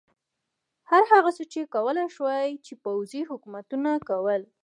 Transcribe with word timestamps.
هر 0.89 1.03
هغه 1.13 1.31
څه 1.37 1.43
یې 1.59 1.71
کولای 1.75 2.07
شول 2.15 2.43
چې 2.65 2.73
پوځي 2.83 3.21
حکومتونو 3.29 3.91
کول. 4.09 4.41